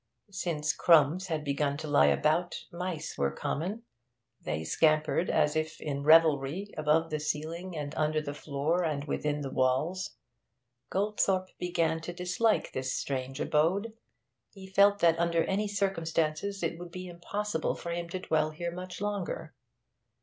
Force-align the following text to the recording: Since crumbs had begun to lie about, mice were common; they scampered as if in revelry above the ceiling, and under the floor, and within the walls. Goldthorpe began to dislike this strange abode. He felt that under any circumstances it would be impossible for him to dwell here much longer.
Since 0.31 0.73
crumbs 0.73 1.27
had 1.27 1.43
begun 1.43 1.77
to 1.77 1.87
lie 1.87 2.07
about, 2.07 2.65
mice 2.73 3.19
were 3.19 3.29
common; 3.29 3.83
they 4.41 4.63
scampered 4.63 5.29
as 5.29 5.55
if 5.55 5.79
in 5.79 6.01
revelry 6.01 6.73
above 6.75 7.11
the 7.11 7.19
ceiling, 7.19 7.77
and 7.77 7.93
under 7.93 8.19
the 8.19 8.33
floor, 8.33 8.83
and 8.83 9.03
within 9.05 9.41
the 9.41 9.51
walls. 9.51 10.15
Goldthorpe 10.89 11.55
began 11.59 12.01
to 12.01 12.13
dislike 12.13 12.71
this 12.71 12.95
strange 12.95 13.39
abode. 13.39 13.93
He 14.49 14.65
felt 14.65 14.97
that 15.01 15.19
under 15.19 15.43
any 15.43 15.67
circumstances 15.67 16.63
it 16.63 16.79
would 16.79 16.89
be 16.89 17.05
impossible 17.05 17.75
for 17.75 17.91
him 17.91 18.09
to 18.09 18.17
dwell 18.21 18.49
here 18.49 18.71
much 18.71 19.01
longer. 19.01 19.53